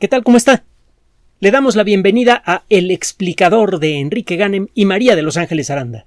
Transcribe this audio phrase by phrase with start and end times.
[0.00, 0.24] ¿Qué tal?
[0.24, 0.64] ¿Cómo está?
[1.38, 5.70] Le damos la bienvenida a El explicador de Enrique Ganem y María de Los Ángeles
[5.70, 6.04] Aranda.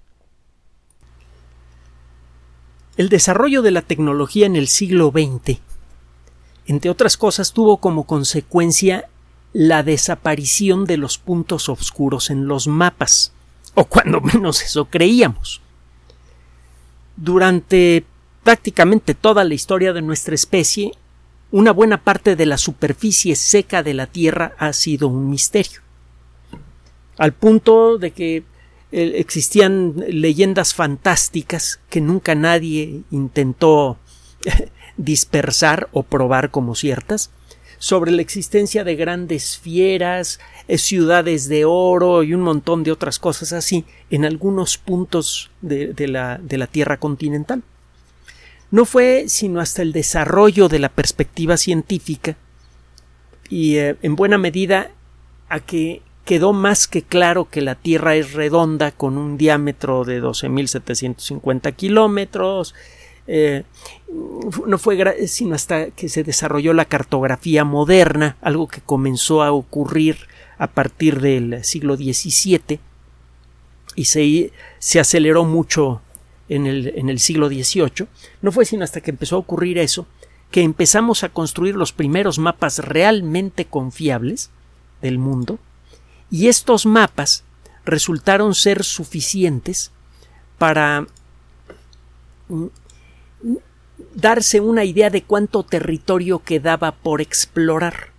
[2.97, 5.59] El desarrollo de la tecnología en el siglo XX,
[6.65, 9.07] entre otras cosas, tuvo como consecuencia
[9.53, 13.31] la desaparición de los puntos oscuros en los mapas,
[13.73, 15.61] o cuando menos eso creíamos.
[17.15, 18.03] Durante
[18.43, 20.91] prácticamente toda la historia de nuestra especie,
[21.51, 25.81] una buena parte de la superficie seca de la Tierra ha sido un misterio.
[27.17, 28.43] Al punto de que
[28.91, 33.97] eh, existían leyendas fantásticas que nunca nadie intentó
[34.97, 37.31] dispersar o probar como ciertas
[37.79, 43.19] sobre la existencia de grandes fieras, eh, ciudades de oro y un montón de otras
[43.19, 47.63] cosas así en algunos puntos de, la, de la Tierra continental.
[48.71, 52.35] No fue sino hasta el desarrollo de la perspectiva científica
[53.49, 54.91] y eh, en buena medida
[55.49, 60.21] a que quedó más que claro que la Tierra es redonda con un diámetro de
[60.21, 62.75] 12.750 kilómetros.
[63.27, 63.63] Eh,
[64.65, 70.17] no fue sino hasta que se desarrolló la cartografía moderna, algo que comenzó a ocurrir
[70.57, 72.79] a partir del siglo XVII
[73.95, 76.01] y se, se aceleró mucho
[76.49, 78.07] en el, en el siglo XVIII,
[78.41, 80.07] no fue sino hasta que empezó a ocurrir eso
[80.51, 84.49] que empezamos a construir los primeros mapas realmente confiables
[85.01, 85.59] del mundo
[86.31, 87.43] y estos mapas
[87.85, 89.91] resultaron ser suficientes
[90.57, 91.07] para
[94.13, 98.11] darse una idea de cuánto territorio quedaba por explorar.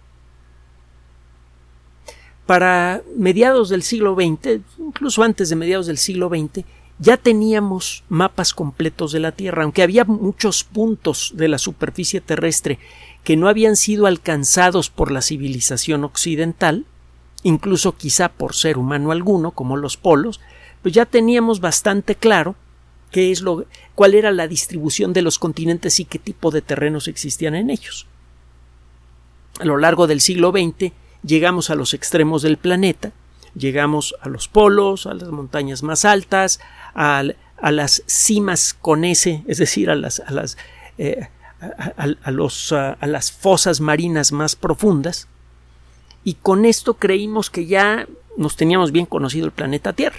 [2.46, 6.64] Para mediados del siglo XX, incluso antes de mediados del siglo XX,
[6.98, 12.78] ya teníamos mapas completos de la Tierra, aunque había muchos puntos de la superficie terrestre
[13.24, 16.86] que no habían sido alcanzados por la civilización occidental,
[17.42, 20.40] incluso quizá por ser humano alguno, como los polos,
[20.82, 22.56] pues ya teníamos bastante claro
[23.10, 27.08] qué es lo, cuál era la distribución de los continentes y qué tipo de terrenos
[27.08, 28.06] existían en ellos.
[29.60, 30.92] A lo largo del siglo XX
[31.22, 33.12] llegamos a los extremos del planeta,
[33.54, 36.60] llegamos a los polos, a las montañas más altas,
[36.94, 37.24] a,
[37.70, 40.56] las cimas con ese, es decir, a las, a las,
[40.98, 41.28] eh,
[41.60, 45.28] a, los, a las fosas marinas más profundas,
[46.24, 50.18] y con esto creímos que ya nos teníamos bien conocido el planeta Tierra.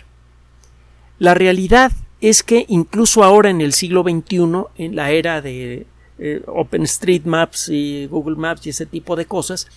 [1.20, 1.92] La realidad
[2.22, 5.86] es que incluso ahora en el siglo XXI, en la era de
[6.18, 9.68] eh, OpenStreetMaps y Google Maps y ese tipo de cosas,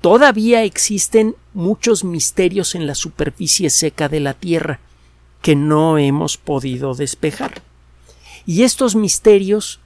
[0.00, 4.80] todavía existen muchos misterios en la superficie seca de la Tierra
[5.42, 7.62] que no hemos podido despejar.
[8.46, 9.80] Y estos misterios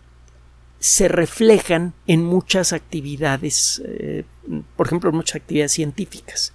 [0.78, 4.24] se reflejan en muchas actividades, eh,
[4.76, 6.52] por ejemplo, en muchas actividades científicas.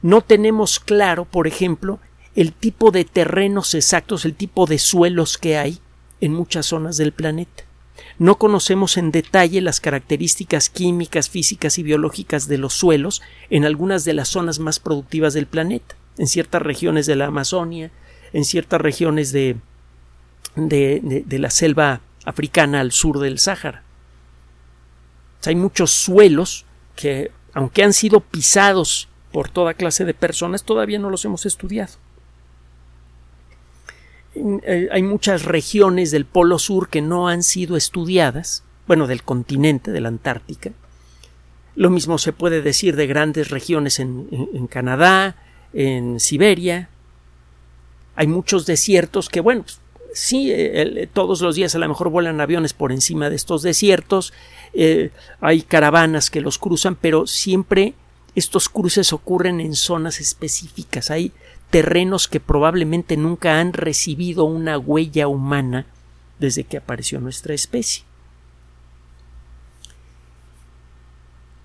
[0.00, 1.98] No tenemos claro, por ejemplo,
[2.36, 5.80] el tipo de terrenos exactos, el tipo de suelos que hay
[6.20, 7.64] en muchas zonas del planeta.
[8.18, 14.04] No conocemos en detalle las características químicas, físicas y biológicas de los suelos en algunas
[14.04, 17.90] de las zonas más productivas del planeta en ciertas regiones de la Amazonia,
[18.32, 19.56] en ciertas regiones de,
[20.56, 23.84] de, la selva africana al sur del Sáhara.
[25.46, 26.66] hay muchos suelos
[26.96, 31.92] que, aunque han sido pisados por toda clase de personas, todavía no los hemos estudiado.
[34.64, 39.90] Eh, hay muchas regiones del Polo Sur que no han sido estudiadas, bueno, del continente,
[39.90, 40.72] de la Antártica.
[41.74, 45.36] Lo mismo se puede decir de grandes regiones en, Canadá,
[45.72, 46.88] en Siberia.
[48.16, 49.80] Hay muchos desiertos que, bueno, pues,
[50.12, 54.32] sí, eh, todos los días a lo mejor vuelan aviones por encima de estos desiertos,
[54.72, 55.10] eh,
[55.40, 57.94] hay caravanas que los cruzan, pero siempre
[58.34, 61.10] estos cruces ocurren en zonas específicas.
[61.10, 61.32] Hay
[61.70, 65.86] terrenos que probablemente nunca han recibido una huella humana
[66.38, 68.04] desde que apareció nuestra especie.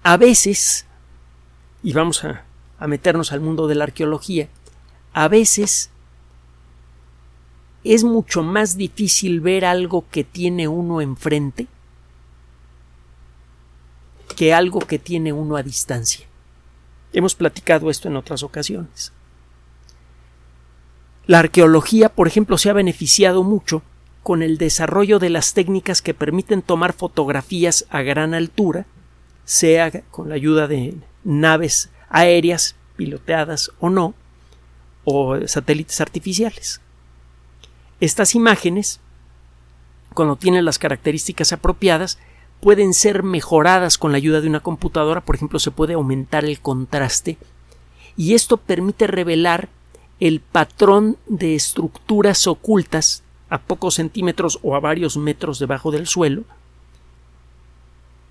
[0.04, 0.86] A veces,
[1.82, 2.44] y vamos a
[2.84, 4.50] a meternos al mundo de la arqueología,
[5.14, 5.90] a veces
[7.86, 11.68] es mucho más difícil ver algo que tiene uno enfrente
[14.36, 16.26] que algo que tiene uno a distancia.
[17.14, 19.14] Hemos platicado esto en otras ocasiones.
[21.26, 23.82] La arqueología, por ejemplo, se ha beneficiado mucho
[24.24, 28.86] con el desarrollo de las técnicas que permiten tomar fotografías a gran altura,
[29.46, 34.14] sea con la ayuda de naves aéreas, piloteadas o no,
[35.06, 36.82] o satélites artificiales.
[38.00, 39.00] Estas imágenes,
[40.14, 42.20] cuando tienen las características apropiadas,
[42.60, 46.60] pueden ser mejoradas con la ayuda de una computadora, por ejemplo, se puede aumentar el
[46.60, 47.38] contraste
[48.16, 49.70] y esto permite revelar
[50.24, 56.46] el patrón de estructuras ocultas a pocos centímetros o a varios metros debajo del suelo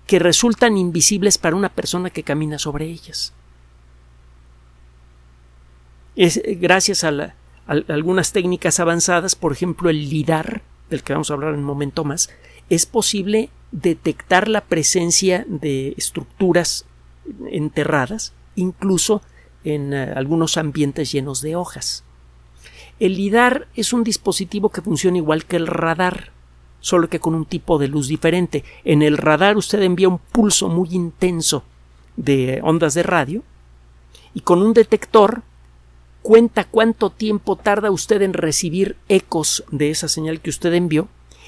[0.07, 3.31] que resultan invisibles para una persona que camina sobre ellas.
[6.15, 7.35] Es gracias a,
[7.67, 12.03] algunas técnicas avanzadas, por ejemplo el LIDAR, del que vamos a hablar en un momento
[12.03, 12.31] más,
[12.71, 16.87] es posible detectar la presencia de estructuras
[17.51, 19.21] enterradas, incluso
[19.63, 22.03] en eh, algunos ambientes llenos de hojas.
[22.99, 26.31] El LIDAR es un dispositivo que funciona igual que el radar,
[26.79, 28.63] solo que con un tipo de luz diferente.
[28.83, 31.63] En el radar usted envía un pulso muy intenso
[32.15, 33.43] de ondas de radio
[34.33, 35.41] y con un detector
[36.21, 41.07] cuenta cuánto tiempo tarda usted en recibir ecos de esa señal que usted envió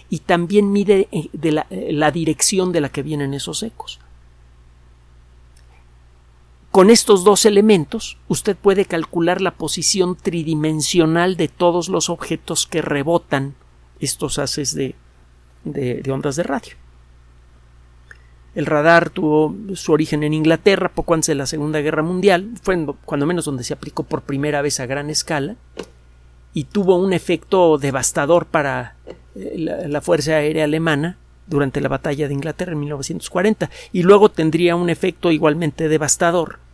[0.10, 4.00] y también mide eh, eh, la, dirección de la que vienen esos ecos.
[6.76, 12.82] Con estos dos elementos, usted puede calcular la posición tridimensional de todos los objetos que
[12.82, 13.56] rebotan
[14.02, 14.94] estos haces de,
[16.12, 16.74] ondas de radio.
[18.56, 22.86] El radar tuvo su origen en Inglaterra poco antes de la Segunda Guerra Mundial, fue
[23.06, 25.56] cuando menos donde se aplicó por primera vez a gran escala
[26.54, 28.98] y tuvo un efecto devastador para
[29.36, 31.16] eh, la, Fuerza Aérea Alemana
[31.48, 36.65] durante la batalla de Inglaterra en 1940 y luego tendría un efecto igualmente devastador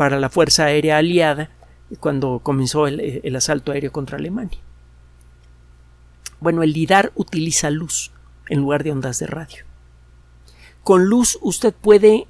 [0.00, 1.50] para la Fuerza Aérea Aliada
[1.98, 4.58] cuando comenzó el, asalto aéreo contra Alemania.
[6.40, 8.10] Bueno, el LIDAR utiliza luz
[8.48, 9.62] en lugar de ondas de radio.
[10.84, 12.26] Con luz usted puede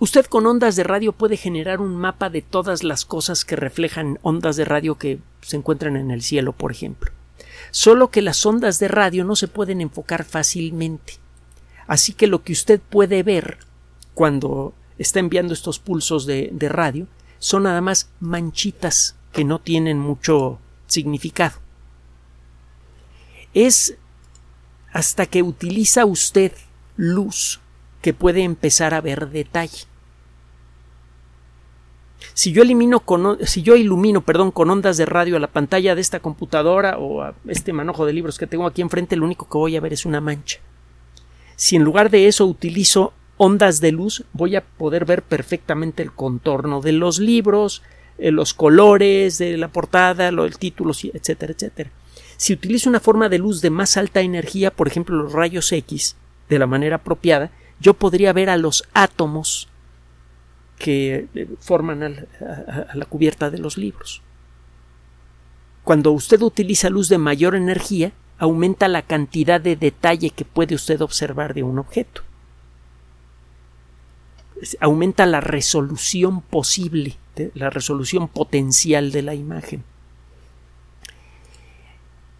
[0.00, 4.18] Usted con ondas de radio puede generar un mapa de todas las cosas que reflejan
[4.20, 7.10] ondas de radio que se encuentran en el cielo, por ejemplo.
[7.70, 11.14] Solo que las ondas de radio no se pueden enfocar fácilmente.
[11.86, 13.56] Así que lo que usted puede ver
[14.12, 17.06] cuando está enviando estos pulsos de, radio
[17.38, 21.56] son nada más manchitas que no tienen mucho significado.
[23.54, 23.96] Es
[24.92, 26.52] hasta que utiliza usted
[26.96, 27.60] luz
[28.02, 29.84] que puede empezar a ver detalle.
[32.34, 35.94] Si yo elimino con, si yo ilumino, perdón, con ondas de radio a la pantalla
[35.94, 39.48] de esta computadora o a este manojo de libros que tengo aquí enfrente, lo único
[39.48, 40.58] que voy a ver es una mancha.
[41.54, 46.12] Si en lugar de eso utilizo ondas de luz voy a poder ver perfectamente el
[46.12, 47.82] contorno de los libros,
[48.18, 51.90] eh, los colores de la portada, el título, etcétera, etcétera.
[52.36, 56.16] Si utilizo una forma de luz de más alta energía, por ejemplo los rayos X,
[56.48, 57.50] de la manera apropiada,
[57.80, 59.68] yo podría ver a los átomos
[60.78, 64.22] que eh, forman a la cubierta de los libros.
[65.84, 71.00] Cuando usted utiliza luz de mayor energía, aumenta la cantidad de detalle que puede usted
[71.00, 72.22] observar de un objeto
[74.80, 77.16] aumenta la resolución posible,
[77.54, 79.84] la resolución potencial de la imagen.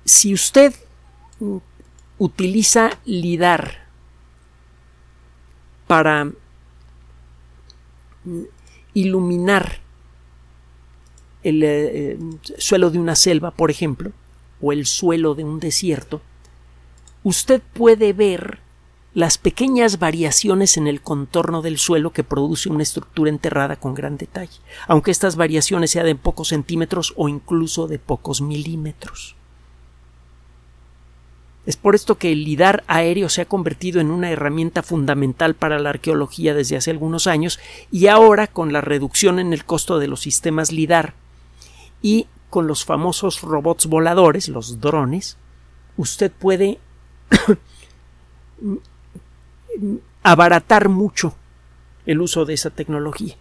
[0.04, 0.74] Si usted
[2.18, 3.86] utiliza LIDAR
[5.86, 6.32] para
[8.94, 9.80] iluminar
[11.42, 12.18] el eh,
[12.58, 14.12] suelo de una selva, por ejemplo,
[14.60, 16.20] o el suelo de un desierto,
[17.22, 18.60] usted puede ver
[19.14, 24.16] las pequeñas variaciones en el contorno del suelo que produce una estructura enterrada con gran
[24.16, 29.34] detalle, aunque estas variaciones sean de pocos centímetros o incluso de pocos milímetros.
[31.66, 35.78] Es por esto que el lidar aéreo se ha convertido en una herramienta fundamental para
[35.78, 37.60] la arqueología desde hace algunos años
[37.90, 41.12] y ahora con la reducción en el costo de los sistemas lidar
[42.00, 45.36] y con los famosos robots voladores, los drones,
[45.98, 46.78] usted puede
[50.22, 51.34] abaratar mucho
[52.06, 53.36] el uso de esa tecnología.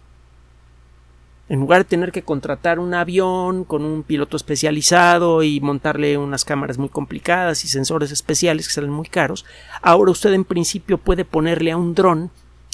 [1.48, 6.44] En lugar de tener que contratar un avión con un piloto especializado y montarle unas
[6.44, 9.46] cámaras muy complicadas y sensores especiales que salen muy caros,
[9.80, 12.30] ahora usted en principio puede ponerle a un dron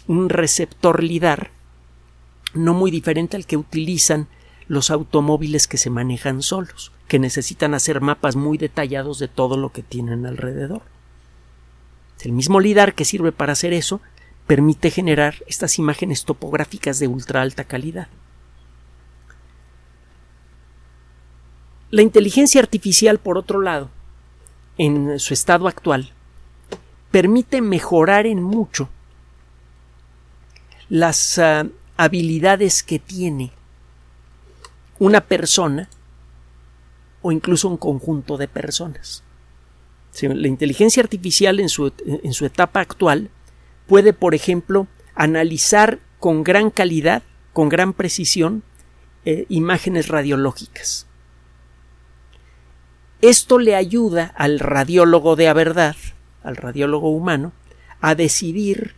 [0.06, 1.50] un receptor lidar
[2.52, 4.28] no muy diferente al que utilizan
[4.68, 9.70] los automóviles que se manejan solos, que necesitan hacer mapas muy detallados de todo lo
[9.70, 10.82] que tienen alrededor.
[12.22, 14.00] El mismo LIDAR que sirve para hacer eso
[14.46, 18.08] permite generar estas imágenes topográficas de ultra alta calidad.
[21.90, 23.90] La inteligencia artificial, por otro lado,
[24.78, 26.12] en su estado actual,
[27.10, 28.88] permite mejorar en mucho
[30.88, 31.66] las ah,
[31.96, 33.52] habilidades que tiene
[34.98, 35.88] una persona
[37.22, 39.23] o incluso un conjunto de personas.
[40.22, 43.30] La inteligencia artificial en su, en su etapa actual
[43.86, 48.62] puede, por ejemplo, analizar con gran calidad, con gran precisión,
[49.24, 51.06] eh, imágenes radiológicas.
[53.22, 55.96] Esto le ayuda al radiólogo de a verdad,
[56.42, 57.52] al radiólogo humano,
[58.00, 58.94] a decidir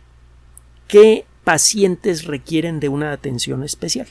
[0.87, 4.07] qué pacientes requieren de una atención especial.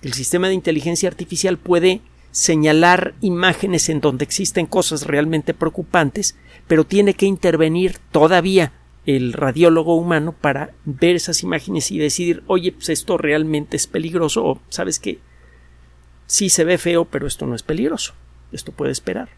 [0.00, 2.00] El sistema de inteligencia artificial puede
[2.32, 6.34] señalar imágenes en donde existen cosas realmente preocupantes,
[6.66, 8.72] pero tiene que intervenir todavía
[9.04, 14.44] el radiólogo humano para ver esas imágenes y decidir, oye, pues esto realmente es peligroso
[14.44, 15.18] o sabes que
[16.26, 18.14] sí se ve feo, pero esto no es peligroso,
[18.50, 19.28] esto puede esperar.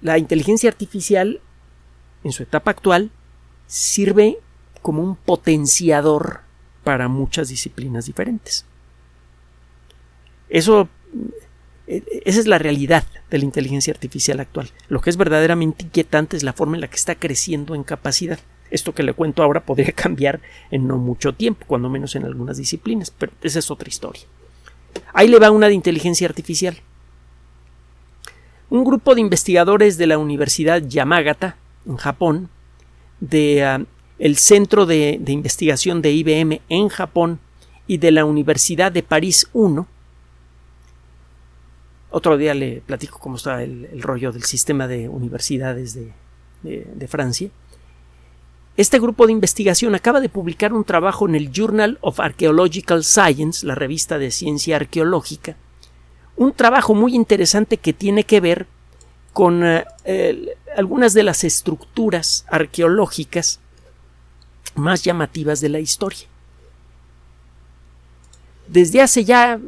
[0.00, 1.40] La inteligencia artificial,
[2.24, 3.10] en su etapa actual,
[3.66, 4.38] sirve
[4.80, 6.40] como un potenciador
[6.84, 8.64] para muchas disciplinas diferentes.
[10.48, 10.88] Eso,
[11.86, 14.70] eh, esa es la realidad de la inteligencia artificial actual.
[14.88, 18.38] Lo que es verdaderamente inquietante es la forma en la que está creciendo en capacidad.
[18.70, 20.40] Esto que le cuento ahora podría cambiar
[20.70, 24.22] en no mucho tiempo, cuando menos en algunas disciplinas, pero esa es otra historia.
[25.12, 26.76] Ahí le va una de inteligencia artificial.
[28.70, 32.50] Un grupo de investigadores de la Universidad Yamagata, en Japón,
[33.20, 33.84] de ah,
[34.18, 37.40] el Centro de, Investigación de IBM en Japón
[37.86, 39.80] y de la Universidad de París I.
[42.10, 45.94] Otro día le platico cómo está el, rollo del sistema de universidades
[46.62, 47.50] de, Francia.
[48.76, 53.66] Este grupo de investigación acaba de publicar un trabajo en el Journal of Archaeological Science,
[53.66, 55.56] la revista de ciencia arqueológica,
[56.36, 58.66] un trabajo muy interesante que tiene que ver
[59.32, 63.60] con eh, algunas de las estructuras arqueológicas
[64.76, 66.26] más llamativas de la historia.
[68.68, 69.60] Desde hace ya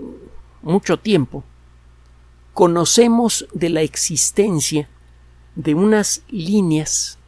[0.62, 1.44] mucho tiempo
[2.54, 4.88] conocemos de la existencia
[5.54, 7.19] de unas líneas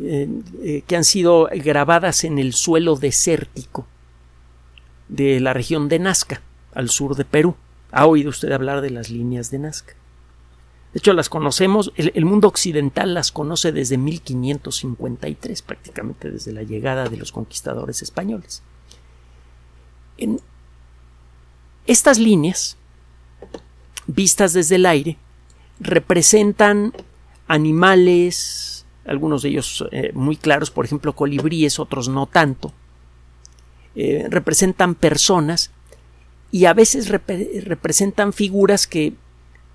[0.00, 0.28] eh,
[0.62, 3.86] eh, que han sido grabadas en el suelo desértico
[5.08, 6.42] de la región de Nazca,
[6.72, 7.56] al sur de Perú.
[7.90, 9.94] ¿Ha oído usted hablar de las líneas de Nazca?
[10.92, 17.08] De hecho, las conocemos, el, mundo occidental las conoce desde 1553, prácticamente desde la llegada
[17.08, 18.62] de los conquistadores españoles.
[20.18, 20.40] En
[21.86, 22.76] estas líneas,
[24.14, 25.16] vistas desde el aire,
[25.78, 26.92] representan
[27.48, 32.72] animales, algunos de ellos eh, muy claros, por ejemplo colibríes, otros no tanto,
[33.94, 35.70] eh, representan personas
[36.52, 39.14] y a veces representan figuras que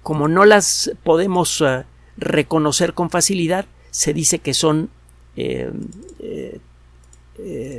[0.04, 1.84] como no las podemos eh,
[2.18, 4.90] reconocer con facilidad, se dice que son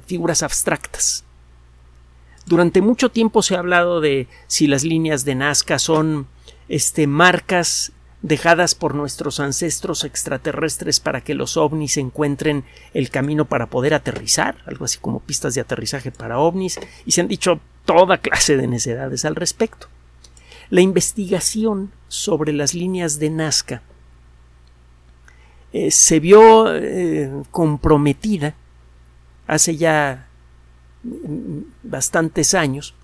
[0.07, 1.25] figuras abstractas.
[2.45, 6.27] Durante mucho tiempo se ha hablado de si las líneas de Nazca son
[6.69, 7.93] este, marcas
[8.23, 14.57] dejadas por nuestros ancestros extraterrestres para que los ovnis encuentren el camino para poder aterrizar,
[14.67, 18.67] algo así como pistas de aterrizaje para ovnis, y se han dicho toda clase de
[18.67, 19.89] necedades al respecto.
[20.71, 23.83] La investigación sobre las líneas de Nazca
[25.73, 28.55] eh, se vio eh, comprometida
[29.47, 30.27] hace ya
[31.05, 32.95] mm, bastantes años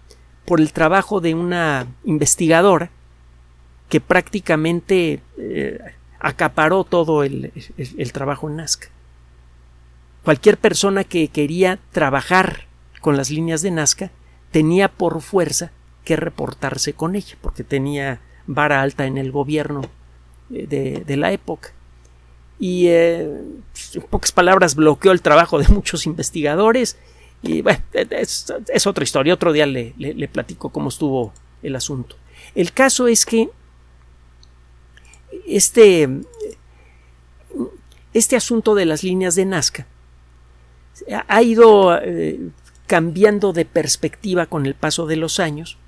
[0.45, 2.90] por el trabajo de una investigadora
[3.92, 5.78] que prácticamente eh,
[6.18, 7.52] acaparó todo el,
[8.11, 8.88] trabajo en Nazca.
[10.25, 12.68] Cualquier persona que quería trabajar
[13.02, 14.11] con las líneas de Nazca
[14.50, 15.72] tenía por fuerza
[16.06, 19.82] que reportarse con ella, porque tenía vara alta en el gobierno
[20.50, 21.75] eh, de, la época.
[22.58, 23.25] Y eh,
[23.92, 26.96] en pocas palabras bloqueó el trabajo de muchos investigadores.
[27.42, 29.34] Y bueno, es, otra historia.
[29.34, 32.16] Otro día le, le, platico cómo estuvo el asunto.
[32.54, 33.50] El caso es que
[35.46, 36.08] este,
[38.14, 39.86] este asunto de las líneas de Nazca
[41.26, 42.38] ha ido eh,
[42.86, 45.78] cambiando de perspectiva con el paso de los años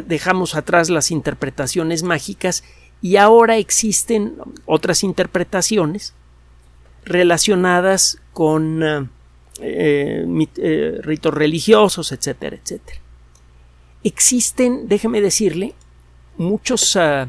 [0.00, 2.64] dejamos atrás las interpretaciones mágicas
[3.02, 4.34] y ahora existen
[4.64, 6.14] otras interpretaciones
[7.04, 9.08] relacionadas con eh,
[9.60, 13.00] eh, ritos religiosos, etcétera, etcétera.
[14.04, 15.74] Existen, déjeme decirle,
[16.38, 17.28] muchos ah,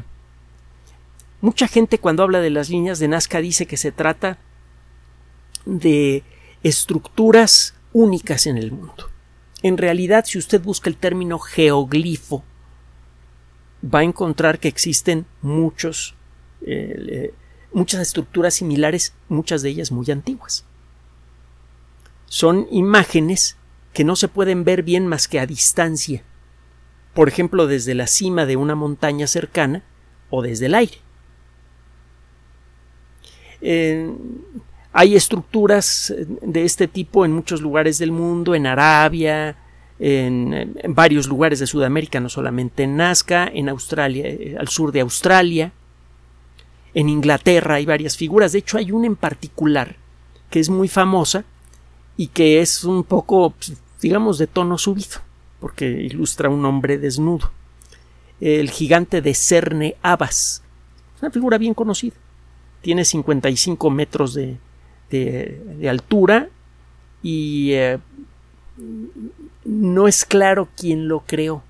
[1.44, 4.38] mucha gente cuando habla de las líneas de Nazca dice que se trata
[5.66, 6.22] de
[6.62, 9.10] estructuras únicas en el mundo.
[9.62, 12.42] En realidad, si usted busca el término geoglifo,
[13.84, 16.14] va a encontrar que existen muchos,
[16.62, 17.34] eh,
[17.74, 20.64] muchas estructuras similares, muchas de ellas muy antiguas.
[22.24, 23.58] Son imágenes
[23.92, 26.24] que no se pueden ver bien más que a distancia,
[27.12, 29.84] por ejemplo desde la cima de una montaña cercana
[30.30, 31.04] o desde el aire.
[34.92, 39.56] Hay estructuras de este tipo en muchos lugares del mundo, en Arabia,
[39.98, 45.00] en, varios lugares de Sudamérica, no solamente en Nazca, en Australia, eh, al sur de
[45.00, 45.72] Australia,
[46.94, 48.52] en Inglaterra hay varias figuras.
[48.52, 49.96] De hecho, hay una en particular
[50.50, 51.44] que es muy famosa
[52.16, 55.18] y que es un poco, pues, digamos, de tono subido,
[55.58, 57.50] porque ilustra un hombre desnudo.
[58.40, 60.62] El gigante de Cerne Abbas.
[61.16, 62.14] Es una figura bien conocida.
[62.84, 64.58] Tiene 55 metros de,
[65.10, 66.50] de, altura
[67.22, 67.98] y eh,
[69.64, 71.62] no es claro quién lo creó.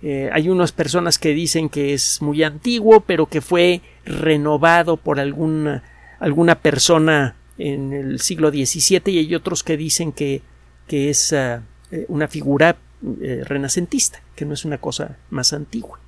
[0.00, 5.20] Eh, hay unas personas que dicen que es muy antiguo, pero que fue renovado por
[5.20, 5.82] alguna,
[6.20, 10.40] alguna persona en el siglo XVII y hay otros que dicen que,
[10.86, 11.60] que es eh,
[12.08, 16.00] una figura renacentista, que no es una cosa más antigua.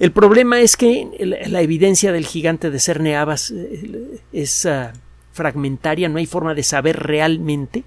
[0.00, 1.08] El problema es que
[1.48, 3.54] la, evidencia del gigante de Cerneabas
[4.32, 4.92] es ah,
[5.32, 7.84] fragmentaria, no hay forma de saber realmente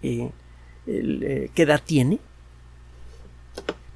[0.00, 0.30] qué
[1.56, 2.20] edad tiene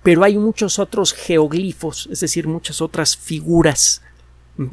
[0.09, 4.01] pero hay muchos otros geoglifos, es decir, muchas otras figuras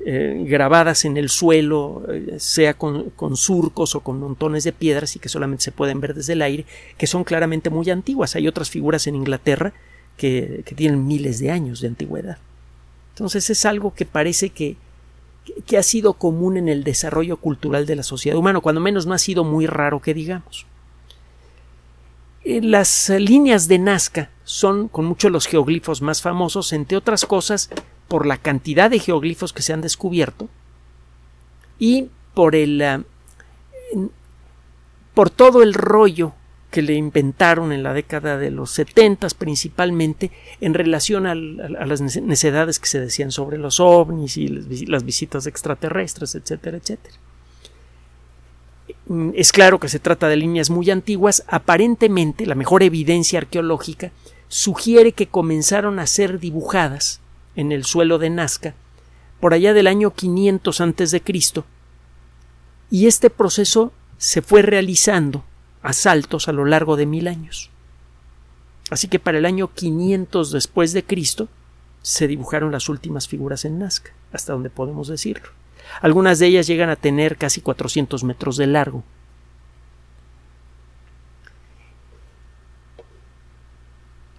[0.06, 5.20] eh, grabadas en el suelo, eh, sea con, surcos o con montones de piedras y
[5.20, 6.66] que solamente se pueden ver desde el aire,
[6.98, 8.38] que son claramente muy antiguas.
[8.38, 9.74] Hay otras figuras en Inglaterra
[10.18, 12.38] que, tienen miles de años de antigüedad.
[13.14, 14.78] Entonces es algo que parece que,
[15.66, 19.14] que ha sido común en el desarrollo cultural de la sociedad humana, cuando menos no
[19.14, 20.66] ha sido muy raro que digamos.
[22.44, 27.70] Eh, las líneas de Nazca son con muchos los geoglifos más famosos, entre otras cosas
[28.08, 30.48] por la cantidad de geoglifos que se han descubierto
[31.80, 33.04] y por el eh,
[35.16, 36.34] por todo el rollo
[36.76, 42.80] que le inventaron en la década de los setentas principalmente en relación a, las necesidades
[42.80, 44.50] que se decían sobre los ovnis y
[44.86, 47.16] las visitas extraterrestres, etcétera, etcétera.
[49.06, 51.46] Mm, es claro que se trata de líneas muy antiguas.
[51.48, 54.12] Aparentemente, la mejor evidencia arqueológica
[54.50, 57.22] sugiere que comenzaron a ser dibujadas
[57.56, 58.76] en el suelo de Nazca
[59.40, 61.64] por allá del año 500 antes de Cristo
[62.92, 65.46] y este proceso se fue realizando
[65.86, 67.70] a saltos a lo largo de mil años.
[68.90, 71.48] Así que para el año 500 después de Cristo
[72.02, 75.50] se dibujaron las últimas figuras en Nazca, hasta donde podemos decirlo.
[76.02, 79.04] Algunas de ellas llegan a tener casi 400 metros de largo.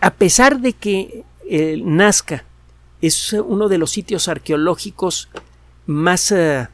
[0.00, 2.44] A pesar de que el Nazca
[3.00, 5.28] es uno de los sitios arqueológicos
[5.86, 6.66] más eh,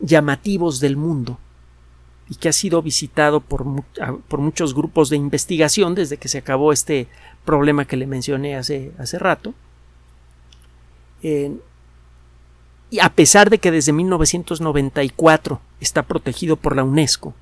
[0.00, 1.38] llamativos del mundo
[2.30, 7.08] y que ha sido visitado por, muchos grupos de investigación desde que se acabó este
[7.44, 9.54] problema que le mencioné hace, hace rato.
[11.22, 17.34] y a pesar de que desde 1994 está protegido por la UNESCO,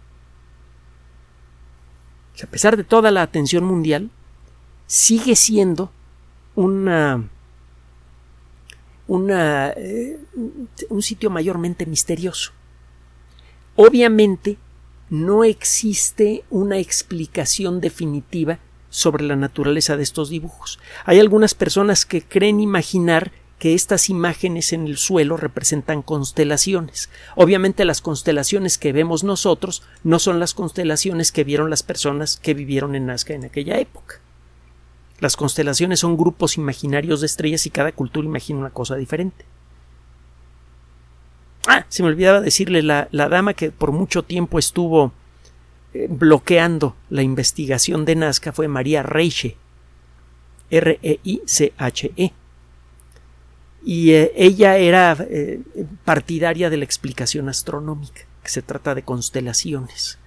[2.43, 4.11] a pesar de toda la atención mundial,
[4.87, 5.91] sigue siendo
[6.55, 7.25] una,
[9.07, 10.19] una eh,
[10.91, 12.53] un sitio mayormente misterioso.
[13.75, 14.59] Obviamente
[15.11, 18.59] no existe una explicación definitiva
[18.91, 20.79] sobre la naturaleza de estos dibujos.
[21.05, 27.09] Hay algunas personas que creen imaginar que estas imágenes en el suelo representan constelaciones.
[27.37, 32.55] Obviamente las constelaciones que vemos nosotros no son las constelaciones que vieron las personas que
[32.55, 34.21] vivieron en Nazca en aquella época.
[35.21, 39.47] Las constelaciones son grupos imaginarios de estrellas y cada cultura imagina una cosa diferente.
[41.67, 45.13] Ah, se me olvidaba decirle la, la dama que por mucho tiempo estuvo
[45.95, 49.57] eh, bloqueando la investigación de Nazca fue María Reiche.
[50.71, 52.13] R-E-I-C-H-E.
[52.17, 52.33] -E.
[53.85, 55.61] Y eh, ella era eh,
[56.05, 60.19] partidaria de la explicación astronómica, que se trata de constelaciones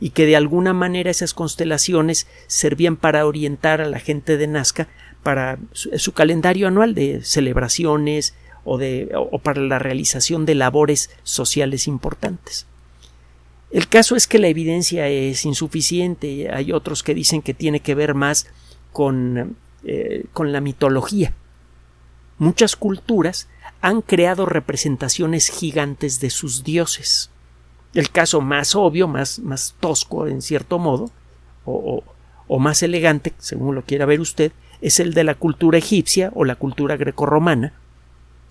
[0.00, 4.88] y que de alguna manera esas constelaciones servían para orientar a la gente de Nazca
[5.22, 11.86] para su, calendario anual de celebraciones o, de, o para la realización de labores sociales
[11.86, 12.66] importantes.
[13.74, 16.48] El caso es que la evidencia es insuficiente.
[16.52, 18.46] Hay otros que dicen que tiene que ver más
[18.92, 21.34] con, eh, con la mitología.
[22.38, 23.48] Muchas culturas
[23.80, 27.30] han creado representaciones gigantes de sus dioses.
[27.94, 31.10] El caso más obvio, más, más tosco en cierto modo,
[31.64, 32.04] o,
[32.46, 36.44] o, más elegante, según lo quiera ver usted, es el de la cultura egipcia o
[36.44, 37.72] la cultura grecorromana,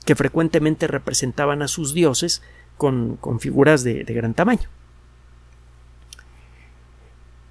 [0.06, 2.42] que frecuentemente representaban a sus dioses
[2.78, 4.70] con, con figuras de, de, gran tamaño.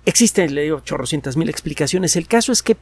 [0.04, 2.16] Existen, le digo, chorrocientas mil explicaciones.
[2.16, 2.76] El caso es que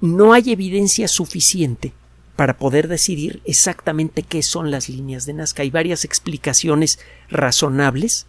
[0.00, 1.92] no hay evidencia suficiente
[2.36, 5.62] para poder decidir exactamente qué son las líneas de Nazca.
[5.62, 8.26] Hay varias explicaciones razonables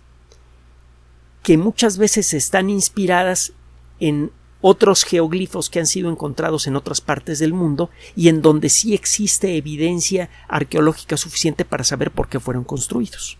[1.43, 3.53] que muchas veces están inspiradas
[3.99, 8.69] en otros geoglifos que han sido encontrados en otras partes del mundo y en donde
[8.69, 13.37] sí existe evidencia arqueológica suficiente para saber por qué fueron construidos.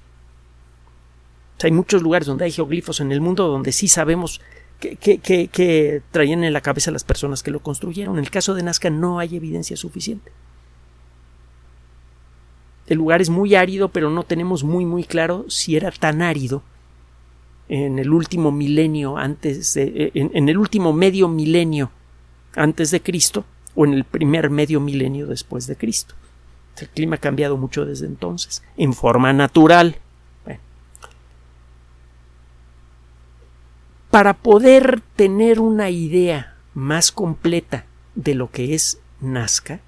[1.61, 4.39] hay muchos lugares donde hay geoglifos en el mundo donde sí sabemos
[4.79, 8.17] qué traían en la cabeza las personas que lo construyeron.
[8.17, 10.31] En el caso de Nazca no hay evidencia suficiente.
[12.87, 16.63] El lugar es muy árido, pero no tenemos muy muy claro si era tan árido
[17.69, 21.91] en el último milenio antes de, eh, en, el último medio milenio
[22.55, 26.15] antes de Cristo o en el primer medio milenio después de Cristo.
[26.79, 29.97] El clima ha cambiado mucho desde entonces, en forma natural.
[34.09, 39.81] Para poder tener una idea más completa de lo que es Nazca,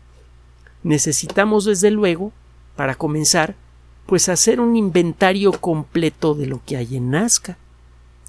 [0.83, 2.31] necesitamos desde luego,
[2.75, 3.55] para comenzar,
[4.05, 7.57] pues hacer un inventario completo de lo que hay en Nazca.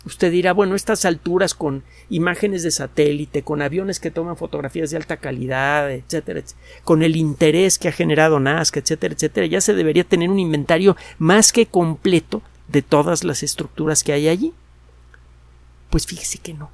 [0.05, 4.97] Usted dirá, bueno, estas alturas con imágenes de satélite, con aviones que toman fotografías de
[4.97, 6.43] alta calidad, etcétera,
[6.83, 10.97] con el interés que ha generado Nazca, etcétera, etcétera, ya se debería tener un inventario
[11.19, 14.53] más que completo de todas las estructuras que hay allí.
[15.91, 16.71] Pues fíjese que no.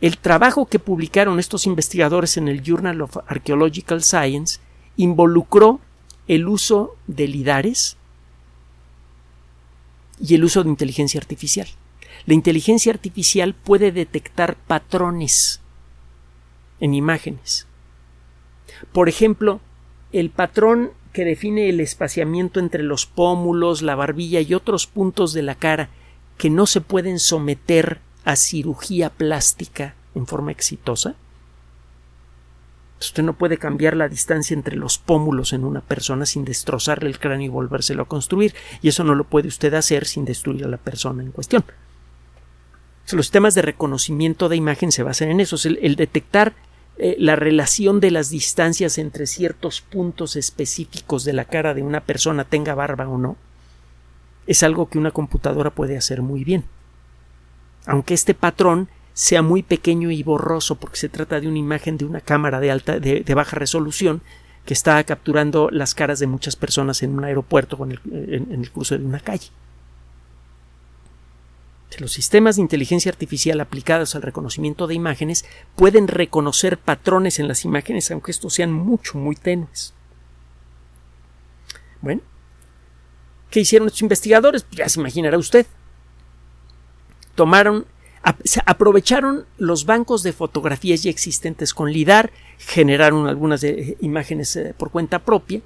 [0.00, 4.60] El trabajo que publicaron estos investigadores en el Journal of Archaeological Science
[4.96, 5.80] involucró
[6.28, 7.96] el uso de lidares,
[10.20, 11.68] y el uso de inteligencia artificial.
[12.26, 15.60] La inteligencia artificial puede detectar patrones
[16.80, 17.66] en imágenes.
[18.92, 19.60] Por ejemplo,
[20.12, 25.42] el patrón que define el espaciamiento entre los pómulos, la barbilla y otros puntos de
[25.42, 25.90] la cara
[26.36, 31.16] que no se pueden someter a cirugía plástica en forma exitosa,
[33.00, 37.20] Usted no puede cambiar la distancia entre los pómulos en una persona sin destrozarle el
[37.20, 40.68] cráneo y volvérselo a construir, y eso no lo puede usted hacer sin destruir a
[40.68, 41.64] la persona en cuestión.
[43.12, 46.54] Los temas de reconocimiento de imagen se basan en eso, el, detectar
[46.98, 52.00] eh, la relación de las distancias entre ciertos puntos específicos de la cara de una
[52.00, 53.36] persona, tenga barba o no,
[54.48, 56.64] es algo que una computadora puede hacer muy bien.
[57.86, 62.04] Aunque este patrón sea muy pequeño y borroso porque se trata de una imagen de
[62.04, 64.22] una cámara de alta de, baja resolución
[64.64, 68.00] que está capturando las caras de muchas personas en un aeropuerto o en el,
[68.32, 69.48] en el cruce de una calle.
[71.98, 77.64] Los sistemas de inteligencia artificial aplicados al reconocimiento de imágenes pueden reconocer patrones en las
[77.64, 79.94] imágenes, aunque estos sean mucho, muy tenues.
[82.02, 82.20] Bueno,
[83.50, 84.62] ¿qué hicieron estos investigadores?
[84.62, 85.66] Pues ya se imaginará usted.
[87.34, 87.84] Tomaron
[88.22, 94.90] aprovecharon los bancos de fotografías ya existentes con LIDAR, generaron algunas eh, imágenes eh, por
[94.90, 95.60] cuenta propia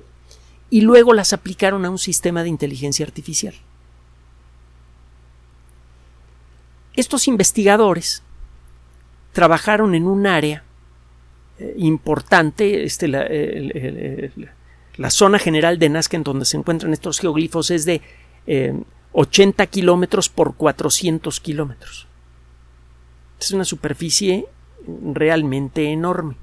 [0.71, 3.55] y luego las aplicaron a un sistema de inteligencia artificial.
[6.95, 8.23] Estos investigadores
[9.33, 10.63] trabajaron en un área
[11.59, 13.27] eh, importante, este, la,
[15.11, 18.03] zona general de Nazca en donde se encuentran estos geoglifos es de
[19.13, 22.09] 80 kilómetros por 400 kilómetros.
[23.43, 24.47] Es una superficie
[24.87, 26.37] realmente enorme.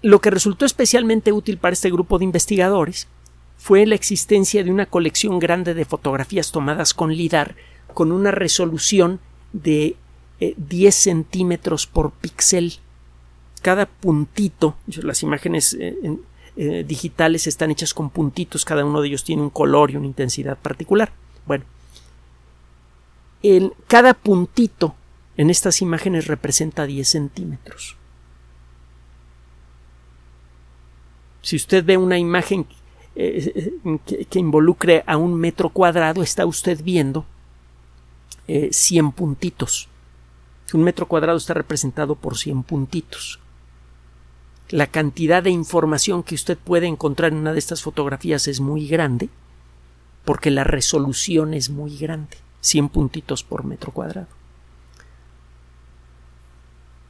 [0.00, 3.06] Lo que resultó especialmente útil para este grupo de investigadores
[3.58, 7.56] fue la existencia de una colección grande de fotografías tomadas con LIDAR
[7.92, 9.20] con una resolución
[9.52, 9.96] de
[10.40, 12.74] 10 eh, centímetros por píxel.
[13.60, 15.94] Cada puntito, las imágenes eh,
[16.56, 20.06] eh, digitales están hechas con puntitos, cada uno de ellos tiene un color y una
[20.06, 21.12] intensidad particular.
[21.44, 21.64] Bueno,
[23.86, 24.94] cada puntito
[25.36, 27.96] en estas imágenes representa 10 centímetros.
[31.42, 32.66] Si usted ve una imagen
[33.14, 37.24] eh, eh, que, involucre a un metro cuadrado, está usted viendo
[38.46, 39.88] 100 eh, puntitos.
[40.72, 43.40] Un metro cuadrado está representado por 100 puntitos.
[44.70, 48.86] La cantidad de información que usted puede encontrar en una de estas fotografías es muy
[48.86, 49.30] grande
[50.24, 52.36] porque la resolución es muy grande.
[52.60, 54.38] 100 puntitos por metro cuadrado.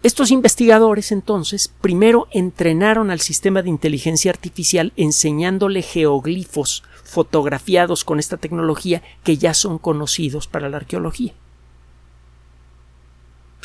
[0.03, 8.37] Estos investigadores entonces primero entrenaron al sistema de inteligencia artificial enseñándole geoglifos fotografiados con esta
[8.37, 11.35] tecnología que ya son conocidos para la arqueología.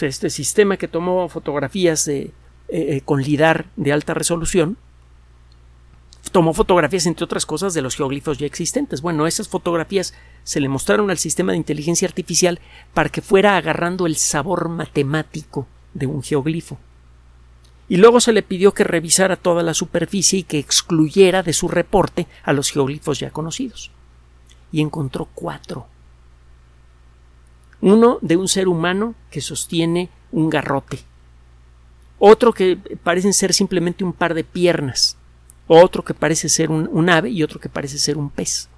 [0.02, 2.32] Este sistema que tomó fotografías eh,
[2.68, 4.78] eh, con lidar de alta resolución
[6.34, 9.02] tomó fotografías, entre otras cosas, de los geoglifos ya existentes.
[9.02, 12.60] Bueno, esas fotografías se le mostraron al sistema de inteligencia artificial
[12.94, 16.78] para que fuera agarrando el sabor matemático de un geoglifo.
[17.88, 21.68] Y luego se le pidió que revisara toda la superficie y que excluyera de su
[21.68, 23.92] reporte a los geoglifos ya conocidos.
[24.72, 25.86] Y encontró cuatro.
[27.80, 31.00] Uno de un ser humano que sostiene un garrote.
[32.18, 35.18] Otro que parecen ser simplemente un par de piernas.
[35.68, 38.70] Otro que parece ser un, ave y otro que parece ser un pez.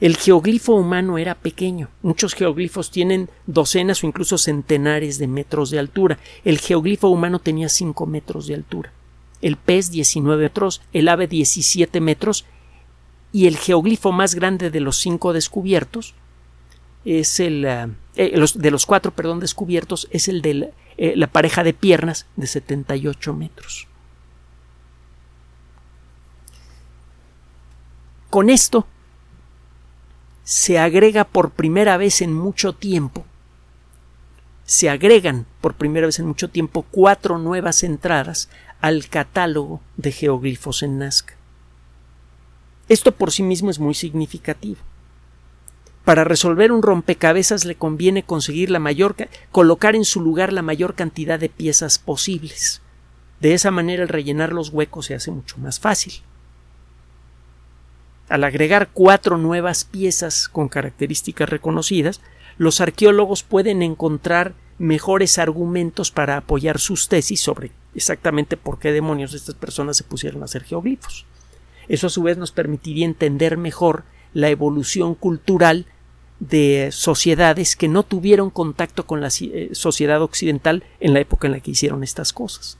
[0.00, 1.88] El geoglifo humano era pequeño.
[2.02, 6.18] Muchos geoglifos tienen docenas o incluso centenares de metros de altura.
[6.44, 8.92] El geoglifo humano tenía 5 metros de altura.
[9.40, 12.44] El pez 19 metros, el ave 17 metros
[13.32, 16.14] y el geoglifo más grande de los cinco descubiertos
[17.04, 21.64] es el eh, eh, de los cuatro perdón descubiertos es el de eh, la pareja
[21.64, 23.88] de piernas de 78 metros.
[28.32, 28.86] Con esto
[30.42, 33.26] se agrega por primera vez en mucho tiempo,
[34.64, 38.48] se agregan por primera vez en mucho tiempo cuatro nuevas entradas
[38.80, 41.34] al catálogo de geoglifos en Nazca.
[42.88, 44.80] Esto por sí mismo es muy significativo.
[46.06, 49.14] Para resolver un rompecabezas le conviene conseguir la mayor
[49.50, 52.80] colocar en su lugar la mayor cantidad de piezas posibles.
[53.40, 56.22] De esa manera el rellenar los huecos se hace mucho más fácil.
[58.28, 62.20] Al agregar cuatro nuevas piezas con características reconocidas,
[62.58, 69.34] los arqueólogos pueden encontrar mejores argumentos para apoyar sus tesis sobre exactamente por qué demonios
[69.34, 71.26] estas personas se pusieron a hacer geoglifos.
[71.88, 75.86] Eso a su vez nos permitiría entender mejor la evolución cultural
[76.40, 81.52] de sociedades que no tuvieron contacto con la eh, sociedad occidental en la época en
[81.52, 82.78] la que hicieron estas cosas.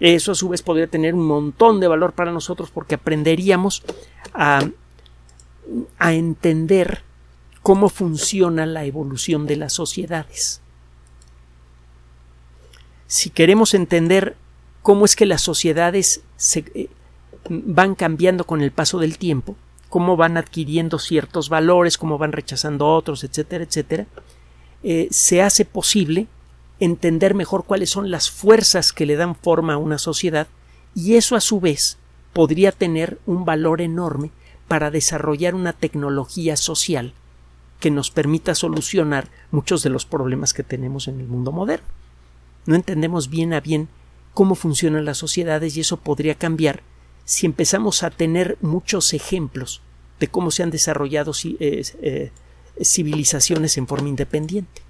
[0.00, 3.82] Eso a su vez podría tener un montón de valor para nosotros porque aprenderíamos
[4.32, 4.66] a,
[5.98, 7.02] a entender
[7.62, 10.62] cómo funciona la evolución de las sociedades.
[13.06, 14.36] Si queremos entender
[14.82, 16.88] cómo es que las sociedades se, eh,
[17.48, 19.56] van cambiando con el paso del tiempo,
[19.88, 24.06] cómo van adquiriendo ciertos valores, cómo van rechazando otros, etcétera, etcétera,
[24.82, 26.28] eh, se hace posible
[26.80, 30.48] entender mejor cuáles son las fuerzas que le dan forma a una sociedad
[30.94, 31.98] y eso a su vez
[32.32, 34.30] podría tener un valor enorme
[34.66, 37.12] para desarrollar una tecnología social
[37.80, 41.86] que nos permita solucionar muchos de los problemas que tenemos en el mundo moderno.
[42.66, 43.88] No entendemos bien a bien
[44.34, 46.82] cómo funcionan las sociedades y eso podría cambiar
[47.24, 49.82] si empezamos a tener muchos ejemplos
[50.18, 52.30] de cómo se han desarrollado eh, eh,
[52.82, 54.82] civilizaciones en forma independiente.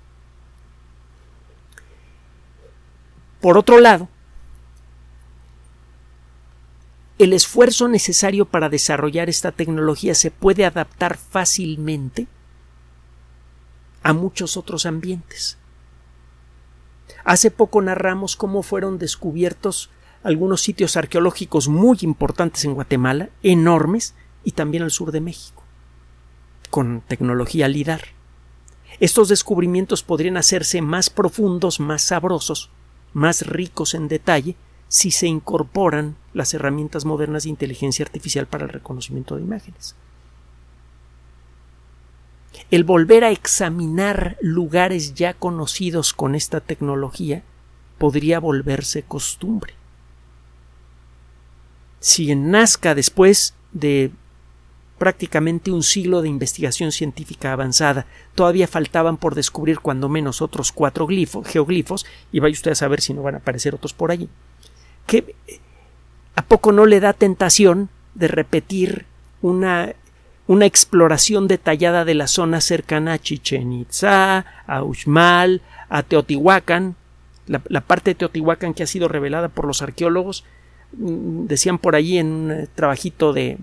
[3.41, 4.09] Por otro lado,
[7.19, 12.27] el esfuerzo necesario para desarrollar esta tecnología se puede adaptar fácilmente
[14.03, 15.59] a muchos otros ambientes.
[17.25, 19.91] Hace poco narramos cómo fueron descubiertos
[20.23, 25.63] algunos sitios arqueológicos muy importantes en Guatemala, enormes, y también al sur de México,
[26.71, 28.01] con tecnología LIDAR.
[28.99, 32.71] Estos descubrimientos podrían hacerse más profundos, más sabrosos,
[33.13, 34.57] más ricos en detalle
[34.89, 39.95] si se incorporan las herramientas modernas de inteligencia artificial para el reconocimiento de imágenes.
[42.71, 47.43] El volver a examinar lugares ya conocidos con esta tecnología
[47.99, 49.75] podría volverse costumbre.
[52.01, 54.11] Si en Nazca después de
[55.01, 58.05] prácticamente un siglo de investigación científica avanzada.
[58.35, 63.15] Todavía faltaban por descubrir cuando menos otros cuatro geoglifos, y vaya usted a saber si
[63.15, 64.29] no van a aparecer otros por allí.
[65.07, 65.35] ¿Qué,
[66.37, 69.07] ¿A poco no le da tentación de repetir
[69.41, 69.95] una,
[70.47, 76.95] una exploración detallada de la zona cercana a Chichen Itza, a Uxmal, a Teotihuacán,
[77.47, 80.45] la, la, parte de Teotihuacán que ha sido revelada por los arqueólogos,
[80.93, 83.57] mm, decían por allí en un eh, trabajito de,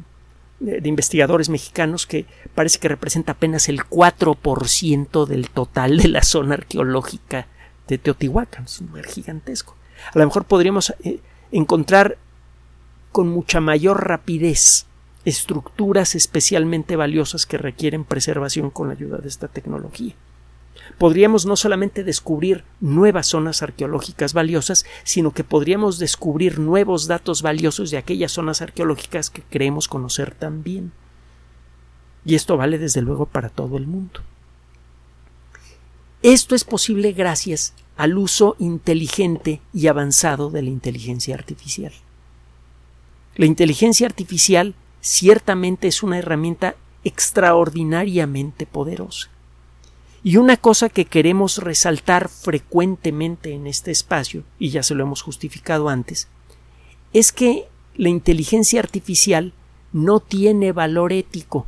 [0.60, 6.56] de, investigadores mexicanos que parece que representa apenas el 4% del total de la zona
[6.56, 7.48] arqueológica
[7.88, 8.66] de Teotihuacán.
[8.66, 9.76] Es un lugar gigantesco.
[10.14, 11.20] A lo mejor podríamos eh,
[11.52, 12.18] encontrar
[13.12, 14.86] con mucha mayor rapidez
[15.26, 20.16] estructuras especialmente valiosas que requieren preservación con la ayuda de esta tecnología
[20.98, 27.92] podríamos no solamente descubrir nuevas zonas arqueológicas valiosas, sino que podríamos descubrir nuevos datos valiosos
[27.92, 30.92] de aquellas zonas arqueológicas que creemos conocer también.
[32.26, 34.22] Y esto vale desde luego para todo el mundo.
[36.24, 41.94] Esto es posible gracias al uso inteligente y avanzado de la inteligencia artificial.
[43.36, 49.30] La inteligencia artificial ciertamente es una herramienta extraordinariamente poderosa
[50.24, 55.22] Y una cosa que queremos resaltar frecuentemente en este espacio, y ya se lo hemos
[55.22, 56.28] justificado antes,
[57.14, 59.54] es que la inteligencia artificial
[59.94, 61.66] no tiene valor ético.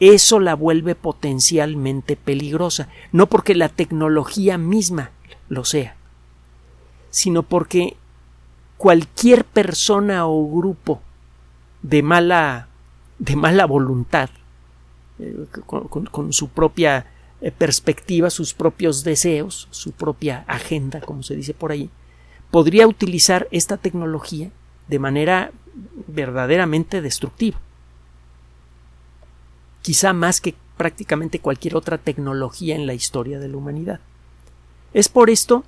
[0.00, 5.10] Eso la vuelve potencialmente peligrosa, no porque la tecnología misma
[5.48, 5.96] lo sea,
[7.10, 7.96] sino porque
[8.78, 11.00] cualquier persona o grupo
[11.82, 12.68] de mala,
[13.18, 14.28] de mala voluntad,
[15.66, 17.06] con, su propia
[17.40, 21.90] eh, perspectiva, sus propios deseos, su propia agenda, como se dice por ahí,
[22.50, 24.50] podría utilizar esta tecnología
[24.88, 25.52] de manera
[26.06, 27.58] verdaderamente destructiva.
[29.82, 34.00] Quizá más que prácticamente cualquier otra tecnología en la historia de la humanidad.
[34.92, 35.64] Es por esto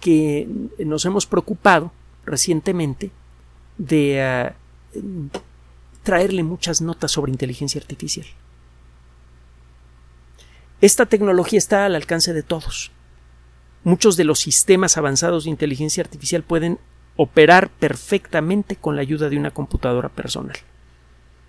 [0.00, 1.92] que nos hemos preocupado
[2.24, 3.10] recientemente
[3.78, 4.54] de ah,
[6.02, 8.26] traerle muchas notas sobre inteligencia artificial.
[10.84, 12.92] Esta tecnología está al alcance de todos.
[13.84, 16.78] Muchos de los sistemas avanzados de inteligencia artificial pueden
[17.16, 20.58] operar perfectamente con la ayuda de una computadora personal.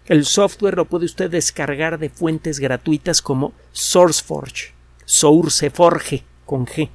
[0.05, 6.89] El software lo puede usted descargar de fuentes gratuitas como SourceForge, SourceForge con G,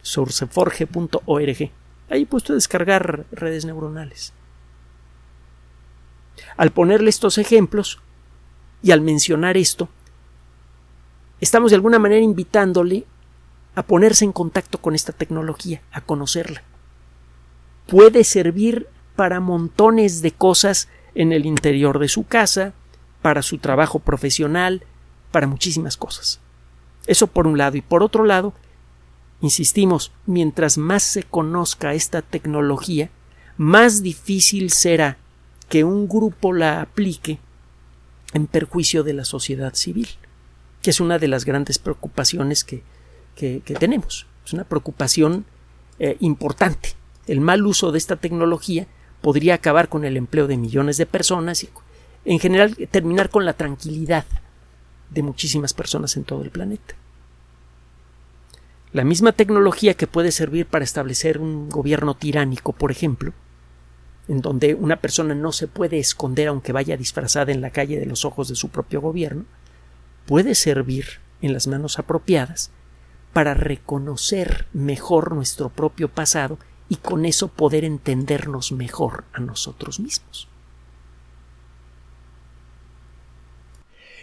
[0.00, 1.70] sourceforge.org.
[2.08, 4.32] Ahí puede usted descargar redes neuronales.
[6.56, 8.00] Al ponerle estos ejemplos
[8.82, 9.90] y al mencionar esto,
[11.44, 13.04] estamos de alguna manera invitándole
[13.74, 16.62] a ponerse en contacto con esta tecnología, a conocerla.
[17.86, 22.72] Puede servir para montones de cosas en el interior de su casa,
[23.20, 24.84] para su trabajo profesional,
[25.30, 26.40] para muchísimas cosas.
[27.06, 27.76] Eso por un lado.
[27.76, 28.54] Y por otro lado,
[29.42, 33.10] insistimos, mientras más se conozca esta tecnología,
[33.58, 35.18] más difícil será
[35.68, 37.38] que un grupo la aplique
[38.32, 40.08] en perjuicio de la sociedad civil,
[40.84, 42.82] que es una de las grandes preocupaciones que,
[43.80, 44.26] tenemos.
[44.44, 45.46] Es una preocupación
[45.98, 46.90] eh, importante.
[47.26, 48.86] El mal uso de esta tecnología
[49.22, 51.70] podría acabar con el empleo de millones de personas y,
[52.26, 54.26] en general, terminar con la tranquilidad
[55.08, 56.94] de muchísimas personas en todo el planeta.
[58.92, 63.32] La misma tecnología que puede servir para establecer un gobierno tiránico, por ejemplo,
[64.28, 68.06] en donde una persona no se puede esconder aunque vaya disfrazada en la calle de
[68.06, 69.46] los ojos de su propio gobierno,
[70.26, 72.70] puede servir en las manos apropiadas
[73.32, 76.58] para reconocer mejor nuestro propio pasado
[76.88, 80.48] y con eso poder entendernos mejor a nosotros mismos.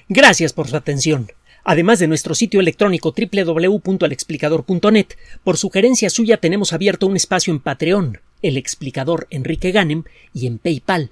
[0.08, 1.32] Gracias por su atención.
[1.64, 5.08] Además de nuestro sitio electrónico www.alexplicador.net,
[5.44, 10.58] por sugerencia suya tenemos abierto un espacio en Patreon, el explicador Enrique Ganem, y en
[10.58, 11.12] PayPal,